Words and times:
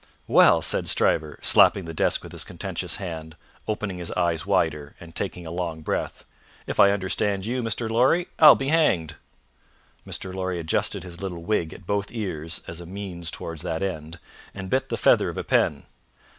"Well!" 0.25 0.63
said 0.63 0.87
Stryver, 0.87 1.37
slapping 1.43 1.85
the 1.85 1.93
desk 1.93 2.23
with 2.23 2.31
his 2.31 2.43
contentious 2.43 2.95
hand, 2.95 3.35
opening 3.67 3.99
his 3.99 4.11
eyes 4.13 4.47
wider, 4.47 4.95
and 4.99 5.13
taking 5.13 5.45
a 5.45 5.51
long 5.51 5.81
breath, 5.81 6.25
"if 6.65 6.79
I 6.79 6.89
understand 6.89 7.45
you, 7.45 7.61
Mr. 7.61 7.87
Lorry, 7.87 8.27
I'll 8.39 8.55
be 8.55 8.69
hanged!" 8.69 9.17
Mr. 10.07 10.33
Lorry 10.33 10.57
adjusted 10.57 11.03
his 11.03 11.21
little 11.21 11.43
wig 11.43 11.71
at 11.71 11.85
both 11.85 12.11
ears 12.11 12.63
as 12.65 12.79
a 12.79 12.87
means 12.87 13.29
towards 13.29 13.61
that 13.61 13.83
end, 13.83 14.17
and 14.55 14.71
bit 14.71 14.89
the 14.89 14.97
feather 14.97 15.29
of 15.29 15.37
a 15.37 15.43
pen. 15.43 15.83